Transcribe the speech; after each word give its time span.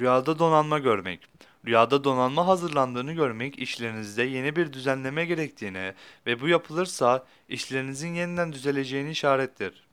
Rüyada 0.00 0.38
donanma 0.38 0.78
görmek. 0.78 1.20
Rüyada 1.66 2.04
donanma 2.04 2.46
hazırlandığını 2.46 3.12
görmek 3.12 3.58
işlerinizde 3.58 4.22
yeni 4.22 4.56
bir 4.56 4.72
düzenleme 4.72 5.24
gerektiğine 5.24 5.94
ve 6.26 6.40
bu 6.40 6.48
yapılırsa 6.48 7.26
işlerinizin 7.48 8.14
yeniden 8.14 8.52
düzeleceğini 8.52 9.10
işarettir. 9.10 9.87